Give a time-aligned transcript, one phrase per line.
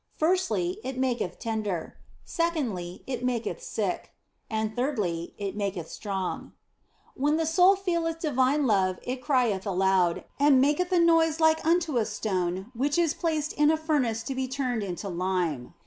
[0.15, 4.11] Firstly, it maketh tender; secondly, it maketh sick;
[4.49, 6.53] and thirdly, it maketh strong.
[7.13, 11.97] When the soul feeleth divine love it crieth aloud and maketh a noise like unto
[11.99, 14.83] a stone which is placed in a 126 THE BLESSED ANGELA furnace to be turned
[14.83, 15.75] into lime.